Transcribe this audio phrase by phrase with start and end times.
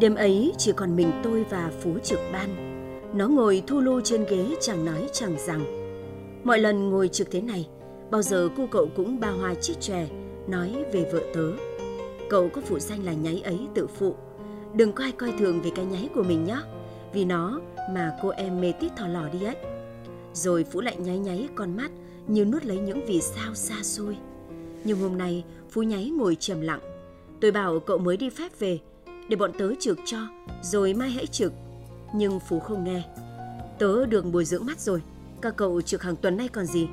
[0.00, 2.48] Đêm ấy chỉ còn mình tôi và Phú trực ban.
[3.14, 5.64] Nó ngồi thu lu trên ghế chẳng nói chẳng rằng.
[6.44, 7.68] Mọi lần ngồi trực thế này,
[8.10, 10.06] bao giờ cô cậu cũng ba hoa chích chòe,
[10.48, 11.52] nói về vợ tớ.
[12.30, 14.14] Cậu có phụ danh là nháy ấy tự phụ.
[14.74, 16.58] Đừng có ai coi thường về cái nháy của mình nhé.
[17.12, 17.60] Vì nó
[17.90, 19.56] mà cô em mê tít thò lò đi ấy.
[20.34, 21.90] Rồi Phú lại nháy nháy con mắt
[22.26, 24.16] như nuốt lấy những vì sao xa xôi.
[24.84, 26.80] Nhưng hôm nay Phú nháy ngồi trầm lặng.
[27.40, 28.78] Tôi bảo cậu mới đi phép về
[29.30, 30.18] để bọn tớ trực cho,
[30.62, 31.52] rồi mai hãy trực.
[32.14, 33.02] Nhưng Phú không nghe.
[33.78, 35.02] Tớ được bồi dưỡng mắt rồi,
[35.42, 36.88] các cậu trực hàng tuần nay còn gì.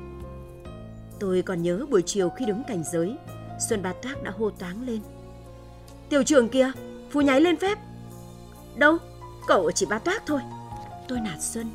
[1.20, 3.16] Tôi còn nhớ buổi chiều khi đứng cảnh giới,
[3.68, 5.00] Xuân Ba Toác đã hô toáng lên.
[6.08, 6.72] Tiểu trưởng kia,
[7.10, 7.78] Phú nháy lên phép.
[8.76, 8.96] Đâu,
[9.46, 10.40] cậu chỉ Ba Toác thôi.
[11.08, 11.66] Tôi nạt Xuân.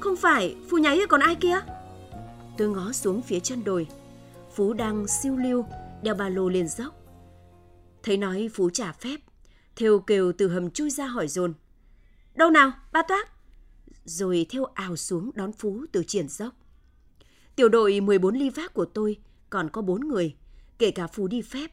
[0.00, 1.60] Không phải, Phú nháy còn ai kia?
[2.58, 3.86] Tôi ngó xuống phía chân đồi.
[4.54, 5.64] Phú đang siêu lưu,
[6.02, 6.94] đeo ba lô lên dốc.
[8.02, 9.16] Thấy nói Phú trả phép,
[9.76, 11.54] theo kêu từ hầm chui ra hỏi dồn
[12.34, 13.32] Đâu nào, ba toác?
[14.04, 16.54] Rồi theo ào xuống đón Phú từ triển dốc.
[17.56, 19.16] Tiểu đội 14 ly vác của tôi
[19.50, 20.36] còn có 4 người,
[20.78, 21.70] kể cả Phú đi phép.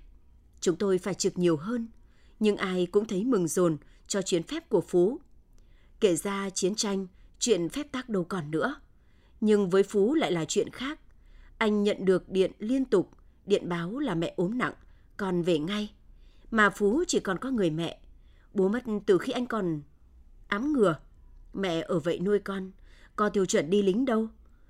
[0.61, 1.87] Chúng tôi phải trực nhiều hơn,
[2.39, 3.77] nhưng ai cũng thấy mừng dồn
[4.07, 5.19] cho chuyến phép của Phú.
[5.99, 7.07] Kể ra chiến tranh,
[7.39, 8.75] chuyện phép tắc đâu còn nữa.
[9.41, 10.99] Nhưng với Phú lại là chuyện khác.
[11.57, 13.11] Anh nhận được điện liên tục,
[13.45, 14.73] điện báo là mẹ ốm nặng,
[15.17, 15.93] còn về ngay.
[16.51, 17.99] Mà Phú chỉ còn có người mẹ.
[18.53, 19.81] Bố mất từ khi anh còn
[20.47, 20.95] ám ngừa.
[21.53, 22.71] Mẹ ở vậy nuôi con,
[23.15, 24.27] có tiêu chuẩn đi lính đâu.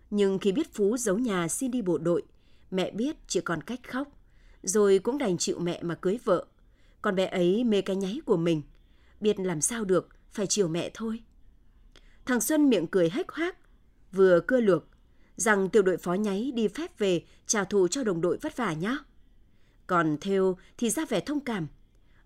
[0.09, 2.23] Nhưng khi biết Phú giấu nhà xin đi bộ đội,
[2.71, 4.07] mẹ biết chỉ còn cách khóc.
[4.63, 6.45] Rồi cũng đành chịu mẹ mà cưới vợ.
[7.01, 8.61] Còn bé ấy mê cái nháy của mình.
[9.19, 11.23] Biết làm sao được, phải chiều mẹ thôi.
[12.25, 13.57] Thằng Xuân miệng cười hếch hoác,
[14.11, 14.87] vừa cưa lược,
[15.35, 18.73] rằng tiểu đội phó nháy đi phép về trả thù cho đồng đội vất vả
[18.73, 18.97] nhá.
[19.89, 21.67] Còn Theo thì ra vẻ thông cảm.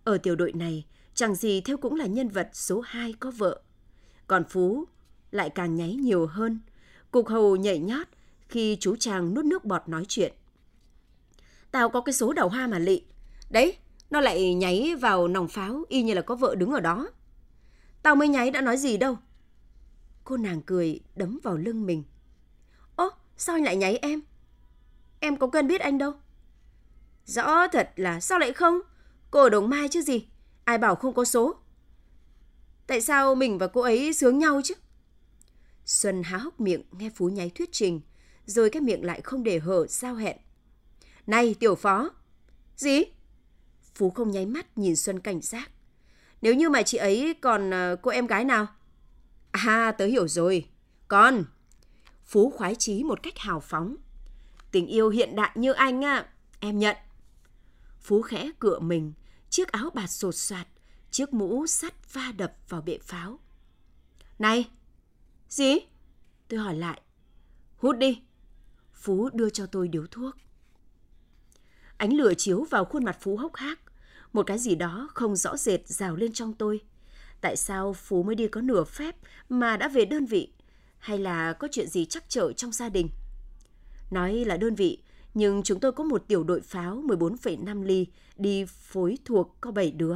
[0.04, 3.62] Ở tiểu đội này, chẳng gì Theo cũng là nhân vật số 2 có vợ.
[4.28, 4.86] Còn Phú
[5.32, 6.60] lại càng nháy nhiều hơn.
[7.12, 8.08] Cục hầu nhảy nhót
[8.50, 10.34] khi chú chàng nuốt nước bọt nói chuyện.
[11.72, 13.02] Tao có cái số đầu hoa mà lị.
[13.50, 13.78] Đấy,
[14.10, 17.10] nó lại nháy vào nòng pháo y như là có vợ đứng ở đó.
[18.02, 19.18] Tao mới nháy đã nói gì đâu.
[20.24, 22.04] Cô nàng cười đấm vào lưng mình.
[22.96, 24.22] Ố, sao anh lại nháy em?
[25.20, 26.14] Em có cần biết anh đâu.
[27.26, 28.80] Rõ thật là sao lại không?
[29.32, 30.28] Cô ở Đồng Mai chứ gì?
[30.64, 31.56] Ai bảo không có số?
[32.88, 34.74] Tại sao mình và cô ấy sướng nhau chứ?
[35.86, 38.02] Xuân há hốc miệng nghe Phú nháy thuyết trình,
[38.46, 40.38] rồi cái miệng lại không để hở sao hẹn.
[41.28, 42.10] Này tiểu phó!
[42.76, 43.04] Gì?
[43.96, 45.70] Phú không nháy mắt nhìn Xuân cảnh giác.
[46.42, 48.68] Nếu như mà chị ấy còn ờ, cô em gái nào?
[49.52, 50.68] À, tớ hiểu rồi.
[51.08, 51.44] Con!
[52.26, 53.96] Phú khoái chí một cách hào phóng.
[54.72, 56.26] Tình yêu hiện đại như anh á,
[56.60, 56.98] em nhận.
[58.04, 59.14] Phú khẽ cựa mình,
[59.50, 60.68] chiếc áo bạt sột soạt,
[61.12, 63.40] chiếc mũ sắt va đập vào bệ pháo.
[64.40, 64.70] Này!
[65.50, 65.76] Gì?
[66.48, 67.02] Tôi hỏi lại.
[67.78, 68.22] Hút đi.
[68.94, 70.36] Phú đưa cho tôi điếu thuốc.
[71.98, 73.80] Ánh lửa chiếu vào khuôn mặt Phú hốc hác.
[74.34, 76.80] Một cái gì đó không rõ rệt rào lên trong tôi.
[77.42, 79.16] Tại sao Phú mới đi có nửa phép
[79.50, 80.54] mà đã về đơn vị?
[81.00, 83.10] Hay là có chuyện gì chắc trở trong gia đình?
[84.12, 85.00] Nói là đơn vị,
[85.34, 88.08] nhưng chúng tôi có một tiểu đội pháo 14,5 ly
[88.38, 90.16] đi phối thuộc có 7 đứa.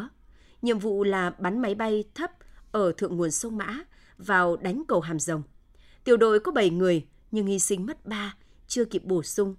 [0.62, 2.32] Nhiệm vụ là bắn máy bay thấp
[2.72, 3.84] ở thượng nguồn sông Mã
[4.18, 5.44] vào đánh cầu Hàm Rồng.
[6.04, 8.36] Tiểu đội có 7 người nhưng hy sinh mất 3,
[8.68, 9.56] chưa kịp bổ sung.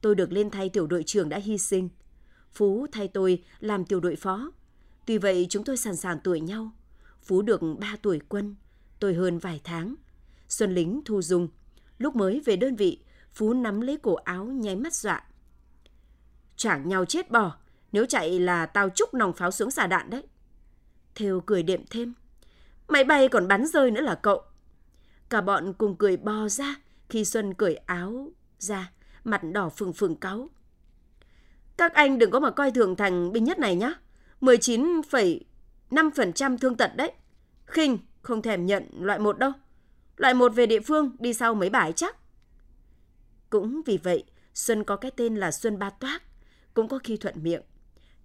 [0.00, 1.88] Tôi được lên thay tiểu đội trưởng đã hy sinh.
[2.52, 4.52] Phú thay tôi làm tiểu đội phó.
[5.06, 6.70] Tuy vậy chúng tôi sẵn sàng tuổi nhau.
[7.22, 8.56] Phú được 3 tuổi quân,
[8.98, 9.94] tôi hơn vài tháng.
[10.48, 11.48] Xuân lính thu dung.
[11.98, 13.00] Lúc mới về đơn vị,
[13.32, 15.22] Phú nắm lấy cổ áo nháy mắt dọa.
[16.56, 17.56] Chẳng nhau chết bò,
[17.92, 20.22] nếu chạy là tao chúc nòng pháo xuống xả đạn đấy.
[21.14, 22.14] Thêu cười đệm thêm.
[22.88, 24.42] Máy bay còn bắn rơi nữa là cậu.
[25.28, 26.74] Cả bọn cùng cười bò ra
[27.08, 28.92] khi Xuân cởi áo ra,
[29.24, 30.48] mặt đỏ phừng phừng cáu.
[31.76, 33.92] Các anh đừng có mà coi thường thằng binh nhất này nhá.
[34.40, 37.12] 19,5% thương tật đấy.
[37.66, 39.52] khinh không thèm nhận loại một đâu.
[40.16, 42.16] Loại một về địa phương đi sau mấy bài chắc.
[43.50, 44.24] Cũng vì vậy,
[44.54, 46.22] Xuân có cái tên là Xuân Ba Toác,
[46.74, 47.62] cũng có khi thuận miệng.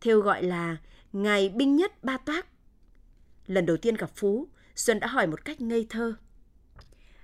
[0.01, 0.77] Theo gọi là
[1.13, 2.47] Ngài Binh Nhất Ba Toác.
[3.47, 6.13] Lần đầu tiên gặp Phú, Xuân đã hỏi một cách ngây thơ.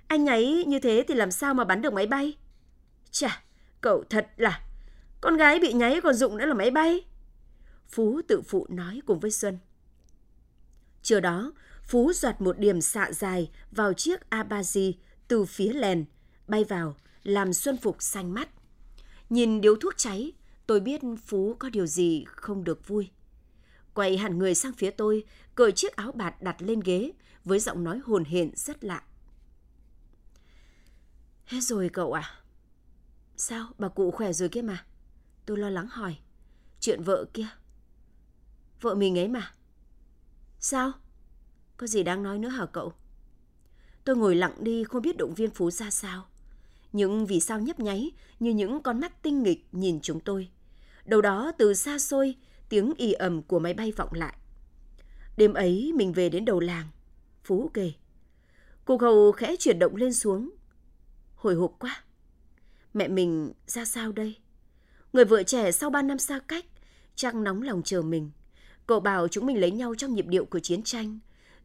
[0.06, 2.38] Anh ấy như thế thì làm sao mà bắn được máy bay?
[3.10, 3.42] Chà,
[3.80, 4.62] cậu thật là...
[5.20, 7.04] Con gái bị nháy còn dụng nữa là máy bay.
[7.88, 9.58] Phú tự phụ nói cùng với Xuân.
[11.02, 11.52] Chiều đó,
[11.82, 14.92] Phú giọt một điểm xạ dài vào chiếc Abazi
[15.28, 16.04] từ phía lèn,
[16.48, 18.48] bay vào, làm Xuân Phục xanh mắt.
[19.30, 20.32] Nhìn điếu thuốc cháy,
[20.66, 23.10] tôi biết Phú có điều gì không được vui.
[23.94, 25.24] quay hẳn người sang phía tôi,
[25.54, 27.12] cởi chiếc áo bạt đặt lên ghế
[27.44, 29.02] với giọng nói hồn hển rất lạ.
[31.44, 32.40] Hết rồi cậu à?
[33.36, 34.86] Sao, bà cụ khỏe rồi kia mà.
[35.46, 36.16] Tôi lo lắng hỏi.
[36.80, 37.48] Chuyện vợ kia.
[38.80, 39.52] Vợ mình ấy mà.
[40.58, 40.92] Sao?
[41.76, 42.92] Có gì đáng nói nữa hả cậu?
[44.04, 46.26] Tôi ngồi lặng đi không biết động viên Phú ra sao.
[46.92, 48.10] Những vì sao nhấp nháy
[48.40, 50.48] như những con mắt tinh nghịch nhìn chúng tôi.
[51.04, 52.34] Đầu đó từ xa xôi,
[52.68, 54.36] tiếng ì ầm của máy bay vọng lại.
[55.36, 56.86] Đêm ấy mình về đến đầu làng.
[57.44, 57.92] Phú kể.
[58.84, 60.50] Cục hầu khẽ chuyển động lên xuống.
[61.34, 62.04] Hồi hộp quá.
[62.94, 64.36] Mẹ mình ra sao đây?
[65.12, 66.64] Người vợ trẻ sau ba năm xa cách,
[67.14, 68.30] chắc nóng lòng chờ mình.
[68.86, 71.18] Cậu bảo chúng mình lấy nhau trong nhịp điệu của chiến tranh.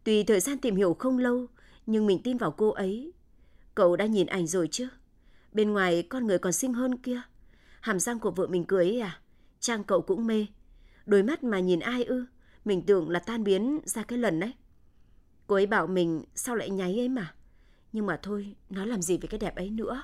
[0.04, 1.48] Tuy thời gian tìm hiểu không lâu,
[1.86, 3.13] nhưng mình tin vào cô ấy.
[3.75, 4.88] Cậu đã nhìn ảnh rồi chứ?
[5.56, 7.22] Bên ngoài con người còn xinh hơn kia.
[7.81, 9.19] Hàm răng của vợ mình cười ấy à?
[9.60, 10.46] Trang cậu cũng mê.
[11.06, 12.25] Đôi mắt mà nhìn ai ư?
[12.66, 14.54] Mình tưởng là tan biến ra cái lần đấy.
[15.48, 17.34] Cô ấy bảo mình sao lại nháy ấy mà.
[17.94, 20.04] Nhưng mà thôi, nó làm gì với cái đẹp ấy nữa.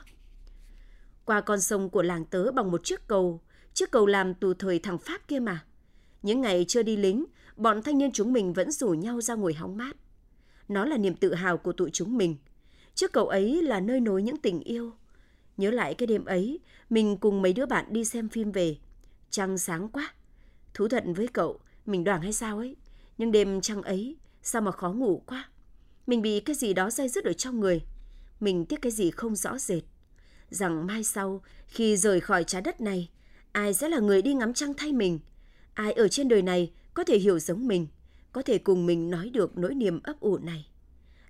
[1.26, 3.42] Qua con sông của làng tớ bằng một chiếc cầu,
[3.74, 5.66] chiếc cầu làm từ thời thằng Pháp kia mà.
[6.22, 7.26] Những ngày chưa đi lính,
[7.56, 9.96] bọn thanh niên chúng mình vẫn rủ nhau ra ngồi hóng mát.
[10.68, 12.36] Nó là niềm tự hào của tụi chúng mình.
[12.96, 14.94] Chiếc cầu ấy là nơi nối những tình yêu.
[15.62, 16.60] Nhớ lại cái đêm ấy,
[16.90, 18.78] mình cùng mấy đứa bạn đi xem phim về.
[19.30, 20.14] Trăng sáng quá.
[20.74, 22.76] Thú thật với cậu, mình đoảng hay sao ấy.
[23.18, 25.50] Nhưng đêm trăng ấy, sao mà khó ngủ quá.
[26.08, 27.82] Mình bị cái gì đó dây dứt ở trong người.
[28.40, 29.84] Mình tiếc cái gì không rõ rệt.
[30.50, 33.10] Rằng mai sau, khi rời khỏi trái đất này,
[33.52, 35.20] ai sẽ là người đi ngắm trăng thay mình.
[35.74, 37.88] Ai ở trên đời này có thể hiểu giống mình,
[38.32, 40.68] có thể cùng mình nói được nỗi niềm ấp ủ này.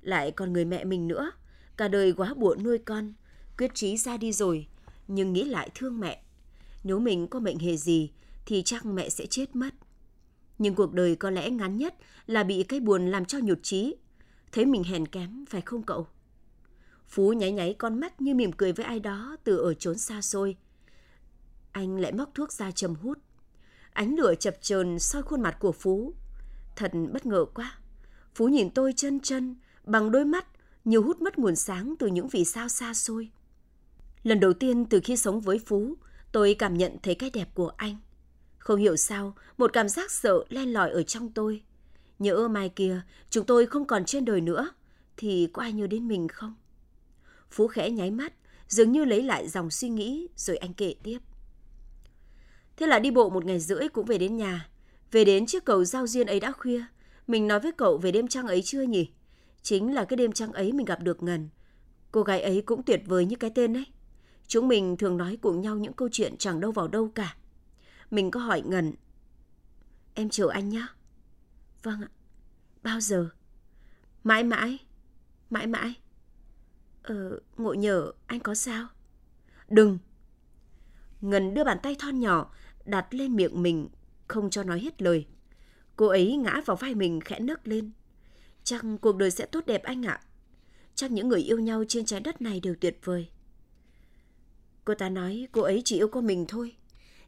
[0.02, 1.32] Lại còn người mẹ mình nữa,
[1.78, 3.14] cả đời quá buồn nuôi con,
[3.62, 4.68] quyết trí ra đi rồi,
[5.08, 6.24] nhưng nghĩ lại thương mẹ.
[6.84, 8.12] Nếu mình có mệnh hề gì
[8.46, 9.70] thì chắc mẹ sẽ chết mất.
[10.58, 11.96] Nhưng cuộc đời có lẽ ngắn nhất
[12.28, 13.96] là bị cái buồn làm cho nhụt chí.
[14.52, 16.08] Thấy mình hèn kém, phải không cậu?
[17.08, 20.22] Phú nháy nháy con mắt như mỉm cười với ai đó từ ở chốn xa
[20.22, 20.56] xôi.
[21.72, 23.18] Anh lại móc thuốc ra chầm hút.
[23.94, 26.14] Ánh lửa chập chờn soi khuôn mặt của Phú.
[26.76, 27.78] Thật bất ngờ quá.
[28.36, 30.46] Phú nhìn tôi chân chân, bằng đôi mắt,
[30.86, 33.32] nhiều hút mất nguồn sáng từ những vì sao xa xôi.
[34.24, 35.98] Lần đầu tiên từ khi sống với Phú,
[36.32, 37.96] tôi cảm nhận thấy cái đẹp của anh.
[38.58, 41.64] Không hiểu sao, một cảm giác sợ len lỏi ở trong tôi.
[42.20, 44.70] Nhớ mai kia, chúng tôi không còn trên đời nữa,
[45.18, 46.56] thì có ai nhớ đến mình không?
[47.52, 48.34] Phú khẽ nháy mắt,
[48.68, 51.20] dường như lấy lại dòng suy nghĩ, rồi anh kể tiếp.
[52.78, 54.70] Thế là đi bộ một ngày rưỡi cũng về đến nhà.
[55.12, 56.86] Về đến chiếc cầu giao duyên ấy đã khuya.
[57.28, 59.10] Mình nói với cậu về đêm trăng ấy chưa nhỉ?
[59.62, 61.50] Chính là cái đêm trăng ấy mình gặp được Ngân.
[62.12, 63.86] Cô gái ấy cũng tuyệt vời như cái tên ấy.
[64.52, 67.36] Chúng mình thường nói cùng nhau những câu chuyện chẳng đâu vào đâu cả.
[68.10, 68.94] Mình có hỏi Ngân.
[70.14, 70.88] Em chờ anh nhé.
[71.84, 72.10] Vâng ạ.
[72.84, 73.30] Bao giờ?
[74.24, 74.78] Mãi mãi.
[75.50, 75.94] Mãi mãi.
[77.04, 78.88] Ờ, ngộ nhờ, anh có sao?
[79.70, 79.98] Đừng.
[81.22, 82.54] Ngân đưa bàn tay thon nhỏ
[82.86, 83.90] đặt lên miệng mình,
[84.28, 85.28] không cho nói hết lời.
[85.96, 87.92] Cô ấy ngã vào vai mình khẽ nấc lên.
[88.64, 90.22] Chắc cuộc đời sẽ tốt đẹp anh ạ.
[90.96, 93.30] Chắc những người yêu nhau trên trái đất này đều tuyệt vời.
[94.86, 96.76] Cô ta nói cô ấy chỉ yêu có mình thôi.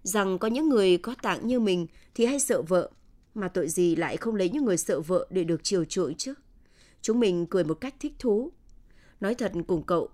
[0.04, 2.92] Rằng có những người có tạng như mình thì hay sợ vợ.
[3.36, 6.34] Mà tội gì lại không lấy những người sợ vợ để được chiều chuộng chứ.
[7.02, 8.52] Chúng mình cười một cách thích thú.
[9.20, 10.10] Nói thật cùng cậu,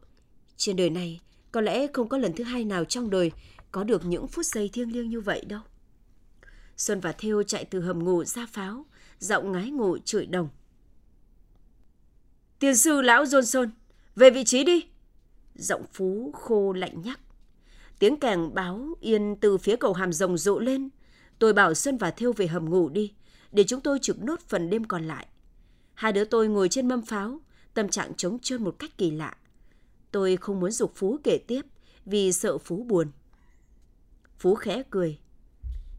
[0.57, 1.19] trên đời này
[1.51, 3.31] có lẽ không có lần thứ hai nào trong đời
[3.71, 5.61] có được những phút giây thiêng liêng như vậy đâu.
[6.77, 8.85] Xuân và Thêu chạy từ hầm ngủ ra pháo,
[9.19, 10.49] giọng ngái ngủ chửi đồng.
[12.59, 13.69] Tiền sư lão Johnson,
[14.15, 14.85] về vị trí đi.
[15.55, 17.19] Giọng Phú khô lạnh nhắc.
[17.99, 20.89] Tiếng kèn báo yên từ phía cầu hàm rồng rộ lên.
[21.39, 23.13] Tôi bảo Xuân và Thêu về hầm ngủ đi,
[23.51, 25.27] để chúng tôi trực nốt phần đêm còn lại.
[25.93, 27.39] Hai đứa tôi ngồi trên mâm pháo,
[27.73, 29.37] tâm trạng trống trơn một cách kỳ lạ.
[30.11, 31.61] Tôi không muốn dục Phú kể tiếp
[32.05, 33.11] vì sợ Phú buồn.
[34.37, 35.19] Phú khẽ cười.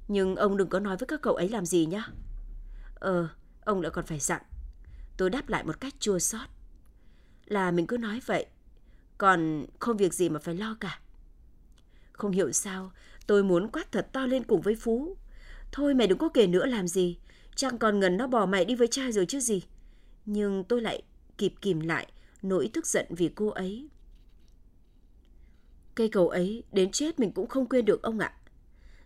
[0.09, 2.09] Nhưng ông đừng có nói với các cậu ấy làm gì nhá.
[2.95, 3.28] Ờ,
[3.64, 4.42] ông lại còn phải dặn.
[5.16, 6.49] Tôi đáp lại một cách chua xót.
[7.47, 8.47] Là mình cứ nói vậy,
[9.19, 11.00] còn không việc gì mà phải lo cả.
[12.21, 12.93] Không hiểu sao,
[13.27, 15.17] tôi muốn quát thật to lên cùng với Phú.
[15.73, 17.19] Thôi mày đừng có kể nữa làm gì,
[17.57, 19.62] chẳng còn ngần nó bỏ mày đi với trai rồi chứ gì.
[20.27, 21.03] Nhưng tôi lại
[21.39, 22.07] kịp kìm lại
[22.43, 23.89] nỗi tức giận vì cô ấy.
[25.95, 28.33] Cây cầu ấy đến chết mình cũng không quên được ông ạ.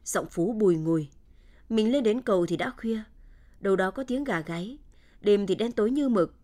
[0.05, 1.09] Giọng Phú bùi ngùi.
[1.69, 3.01] Mình lên đến cầu thì đã khuya.
[3.61, 4.79] Đầu đó có tiếng gà gáy.
[5.21, 6.35] Đêm thì đen tối như mực.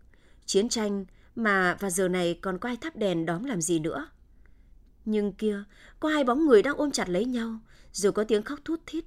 [0.45, 4.07] Chiến tranh mà và giờ này còn có ai thắp đèn đóm làm gì nữa.
[5.05, 5.63] Nhưng kia,
[5.99, 7.59] có hai bóng người đang ôm chặt lấy nhau,
[7.91, 9.05] rồi có tiếng khóc thút thít.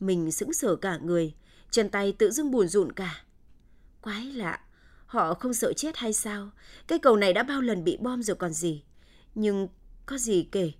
[0.00, 1.34] Mình sững sờ cả người,
[1.72, 3.24] Chân tay tự dưng buồn rụn cả.
[4.00, 4.60] Quái lạ,
[5.06, 6.50] họ không sợ chết hay sao?
[6.86, 8.84] Cái cầu này đã bao lần bị bom rồi còn gì.
[9.34, 9.68] Nhưng
[10.06, 10.72] có gì kể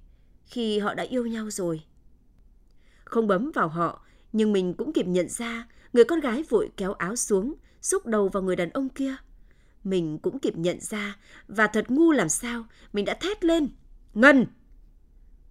[0.47, 1.83] khi họ đã yêu nhau rồi.
[3.05, 6.93] Không bấm vào họ, nhưng mình cũng kịp nhận ra người con gái vội kéo
[6.93, 9.17] áo xuống, xúc đầu vào người đàn ông kia.
[9.85, 11.17] Mình cũng kịp nhận ra
[11.49, 13.69] và thật ngu làm sao mình đã thét lên.
[14.15, 14.47] Ngân!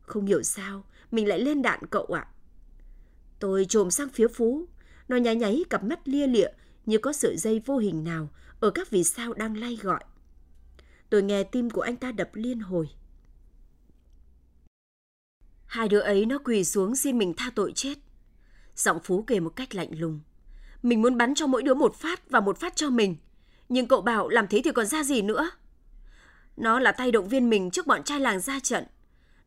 [0.02, 2.22] Không hiểu sao, mình lại lên đạn cậu ạ.
[2.22, 2.32] À.
[3.40, 4.68] Tôi trồm sang phía Phú.
[5.08, 6.50] Nó nháy nháy cặp mắt lia lịa,
[6.86, 10.04] như có sợi dây vô hình nào ở các vì sao đang lay gọi.
[11.10, 12.90] Tôi nghe tim của anh ta đập liên hồi.
[15.66, 17.98] Hai đứa ấy nó quỳ xuống xin mình tha tội chết.
[18.76, 20.20] Giọng Phú kể một cách lạnh lùng.
[20.84, 23.16] Mình muốn bắn cho mỗi đứa một phát và một phát cho mình.
[23.70, 25.50] Nhưng cậu bảo làm thế thì còn ra gì nữa.
[26.62, 28.84] Nó là tay động viên mình trước bọn trai làng ra trận.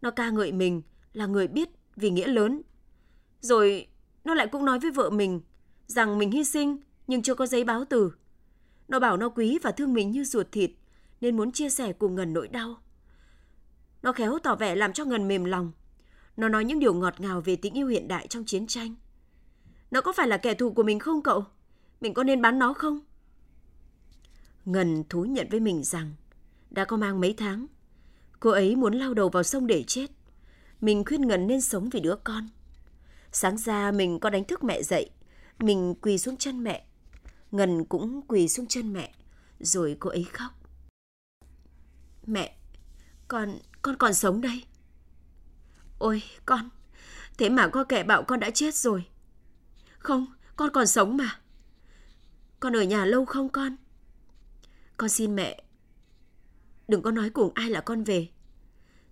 [0.02, 2.62] Nó ca ngợi mình, là người biết vì nghĩa lớn.
[3.40, 3.86] Rồi
[4.24, 5.40] nó lại cũng nói với vợ mình
[5.86, 8.12] rằng mình hy sinh, nhưng chưa có giấy báo từ.
[8.88, 10.70] Nó bảo nó quý và thương mình như ruột thịt,
[11.20, 12.76] nên muốn chia sẻ cùng Ngân nỗi đau.
[14.02, 15.72] Nó khéo tỏ vẻ làm cho Ngân mềm lòng.
[16.36, 18.94] Nó nói những điều ngọt ngào về tình yêu hiện đại trong chiến tranh.
[19.90, 21.44] Nó có phải là kẻ thù của mình không cậu?
[22.00, 23.00] Mình có nên bắn nó không?
[24.64, 26.12] Ngân thú nhận với mình rằng
[26.74, 27.66] đã có mang mấy tháng.
[28.40, 30.06] Cô ấy muốn lao đầu vào sông để chết.
[30.80, 32.48] Mình khuyên Ngân nên sống vì đứa con.
[33.32, 35.10] Sáng ra mình có đánh thức mẹ dậy.
[35.58, 36.86] Mình quỳ xuống chân mẹ.
[37.50, 39.14] Ngân cũng quỳ xuống chân mẹ.
[39.60, 40.52] Rồi cô ấy khóc.
[42.26, 42.56] Mẹ,
[43.28, 44.64] con, con còn sống đây.
[45.98, 46.68] Ôi, con,
[47.38, 49.04] thế mà có kẻ bảo con đã chết rồi.
[49.98, 50.26] Không,
[50.56, 51.40] con còn sống mà.
[52.60, 53.76] Con ở nhà lâu không con?
[54.96, 55.63] Con xin mẹ,
[56.88, 58.28] đừng có nói cùng ai là con về.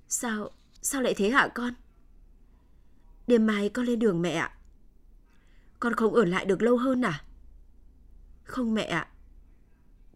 [0.09, 0.50] Sao,
[0.83, 1.75] sao lại thế hả con?
[3.26, 4.59] Đêm mai con lên đường mẹ ạ.
[5.81, 7.25] Con không ở lại được lâu hơn à?
[8.45, 9.09] Không mẹ ạ.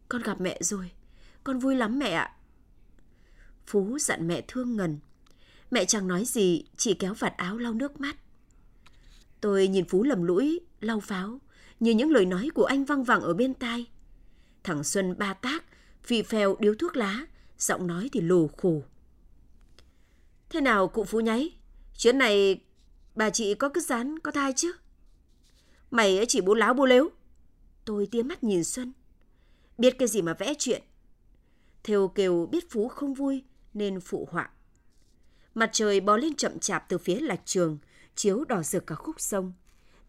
[0.09, 0.91] Con gặp mẹ rồi.
[1.45, 2.37] Con vui lắm mẹ ạ.
[3.67, 4.99] Phú dặn mẹ thương ngần.
[5.71, 8.17] Mẹ chẳng nói gì, chỉ kéo vạt áo lau nước mắt.
[9.41, 11.41] Tôi nhìn Phú lầm lũi, lau pháo,
[11.81, 13.87] như những lời nói của anh văng vẳng ở bên tai.
[14.65, 15.65] Thằng Xuân ba tác,
[16.03, 17.27] phì phèo điếu thuốc lá,
[17.59, 18.83] giọng nói thì lù khù.
[20.49, 21.57] Thế nào cụ Phú nháy?
[21.97, 22.61] Chuyến này
[23.15, 24.73] bà chị có cứ dán có thai chứ?
[25.91, 27.09] Mày ấy chỉ bố láo bố lếu.
[27.85, 28.93] Tôi tia mắt nhìn Xuân.
[29.79, 30.83] Biết cái gì mà vẽ chuyện.
[31.85, 33.45] Theo kêu biết Phú không vui
[33.75, 34.51] nên phụ họa.
[35.55, 37.79] Mặt trời bò lên chậm chạp từ phía lạch trường,
[38.15, 39.53] chiếu đỏ rực cả khúc sông.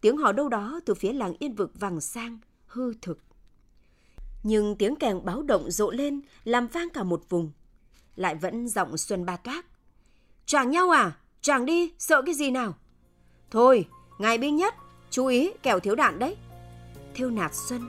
[0.00, 3.18] Tiếng hò đâu đó từ phía làng yên vực vàng sang, hư thực.
[4.42, 7.50] Nhưng tiếng kèn báo động rộ lên, làm vang cả một vùng.
[8.16, 9.66] Lại vẫn giọng Xuân Ba Toác.
[10.46, 11.12] Choàng nhau à?
[11.42, 12.74] Choàng đi, sợ cái gì nào?
[13.50, 13.86] Thôi,
[14.18, 14.74] ngài binh nhất,
[15.10, 16.36] chú ý kẻo thiếu đạn đấy.
[17.14, 17.88] Thiêu nạt Xuân.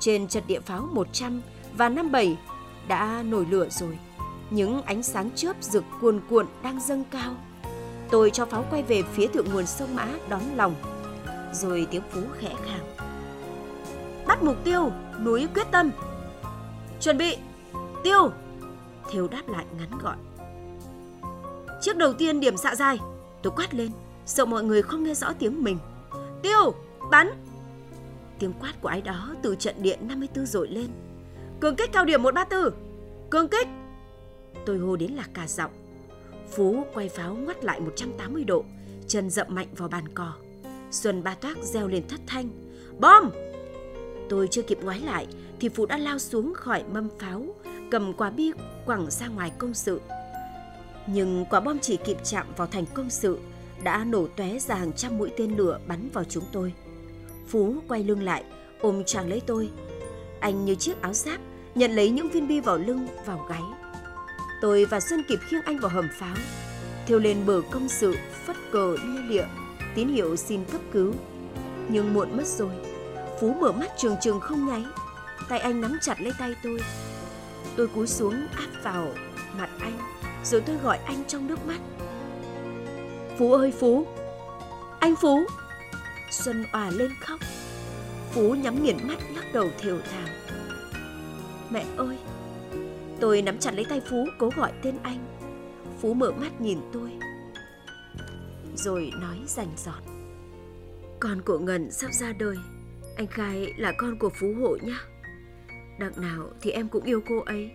[0.00, 1.42] Trên trận địa pháo 100
[1.76, 2.38] và 57
[2.88, 3.98] đã nổi lửa rồi.
[4.50, 7.34] Những ánh sáng chớp rực cuồn cuộn đang dâng cao.
[8.10, 10.74] Tôi cho pháo quay về phía thượng nguồn sông Mã đón lòng.
[11.52, 13.11] Rồi tiếng phú khẽ khàng.
[14.42, 14.92] Mục tiêu,
[15.24, 15.90] núi quyết tâm.
[17.00, 17.36] Chuẩn bị,
[18.04, 18.30] tiêu.
[19.10, 20.16] thiếu đáp lại ngắn gọn.
[21.80, 22.98] Chiếc đầu tiên điểm xạ dài,
[23.42, 23.90] tôi quát lên,
[24.26, 25.78] sợ mọi người không nghe rõ tiếng mình.
[26.42, 26.74] Tiêu,
[27.10, 27.30] bắn.
[28.38, 30.88] Tiếng quát của ai đó từ trận điện 54 dội lên.
[31.60, 32.74] Cường kích cao điểm 134.
[33.30, 33.68] Cường kích.
[34.66, 35.70] Tôi hô đến là cả giọng.
[36.50, 38.64] Phú quay pháo ngoắt lại 180 độ,
[39.08, 40.32] chân dậm mạnh vào bàn cò.
[40.90, 42.48] Xuân ba toác reo lên thất thanh.
[42.98, 43.30] Bom!
[44.32, 45.26] Tôi chưa kịp ngoái lại
[45.60, 47.54] thì Phú đã lao xuống khỏi mâm pháo,
[47.90, 48.52] cầm quả bi
[48.86, 50.00] quẳng ra ngoài công sự.
[51.06, 53.38] Nhưng quả bom chỉ kịp chạm vào thành công sự,
[53.84, 56.72] đã nổ tóe ra hàng trăm mũi tên lửa bắn vào chúng tôi.
[57.48, 58.44] Phú quay lưng lại,
[58.80, 59.70] ôm chàng lấy tôi.
[60.40, 61.40] Anh như chiếc áo giáp,
[61.74, 63.62] nhận lấy những viên bi vào lưng, vào gáy.
[64.60, 66.36] Tôi và Xuân kịp khiêng anh vào hầm pháo,
[67.06, 68.14] theo lên bờ công sự,
[68.46, 69.44] phất cờ lia lịa,
[69.94, 71.12] tín hiệu xin cấp cứu.
[71.88, 72.72] Nhưng muộn mất rồi,
[73.42, 74.84] Phú mở mắt trường trường không nháy,
[75.48, 76.80] tay anh nắm chặt lấy tay tôi.
[77.76, 79.08] Tôi cúi xuống áp vào
[79.58, 79.98] mặt anh,
[80.44, 81.78] rồi tôi gọi anh trong nước mắt.
[83.38, 84.06] Phú ơi Phú,
[85.00, 85.44] anh Phú.
[86.30, 87.40] Xuân òa lên khóc.
[88.32, 90.28] Phú nhắm nghiền mắt lắc đầu thều thào.
[91.70, 92.18] Mẹ ơi,
[93.20, 95.18] Tôi nắm chặt lấy tay Phú cố gọi tên anh.
[96.00, 97.10] Phú mở mắt nhìn tôi.
[98.76, 100.02] Rồi nói rành giọt.
[101.20, 102.56] Con của Ngân sắp ra đời.
[103.16, 104.98] Anh Khai là con của Phú Hộ nhá.
[105.98, 107.70] Đằng nào thì em cũng yêu cô ấy.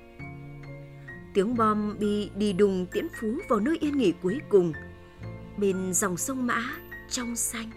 [1.33, 4.73] Tiếng bom bi đi đùng tiễn Phú vào nơi yên nghỉ cuối cùng.
[5.57, 6.63] Bên dòng sông Mã,
[7.09, 7.71] trong xanh.